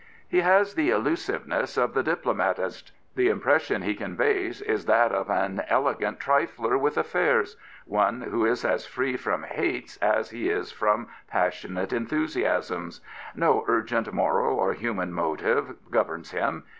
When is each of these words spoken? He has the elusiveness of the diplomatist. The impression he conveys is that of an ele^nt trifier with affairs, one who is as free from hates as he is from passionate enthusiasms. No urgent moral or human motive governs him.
He 0.27 0.41
has 0.41 0.73
the 0.73 0.89
elusiveness 0.89 1.77
of 1.77 1.93
the 1.93 2.01
diplomatist. 2.01 2.91
The 3.15 3.29
impression 3.29 3.83
he 3.83 3.93
conveys 3.93 4.59
is 4.59 4.85
that 4.87 5.11
of 5.11 5.29
an 5.29 5.61
ele^nt 5.69 6.17
trifier 6.17 6.75
with 6.79 6.97
affairs, 6.97 7.55
one 7.85 8.21
who 8.21 8.43
is 8.43 8.65
as 8.65 8.87
free 8.87 9.15
from 9.15 9.43
hates 9.43 9.97
as 9.97 10.31
he 10.31 10.49
is 10.49 10.71
from 10.71 11.07
passionate 11.27 11.93
enthusiasms. 11.93 13.01
No 13.35 13.63
urgent 13.67 14.11
moral 14.11 14.57
or 14.57 14.73
human 14.73 15.13
motive 15.13 15.75
governs 15.91 16.31
him. 16.31 16.63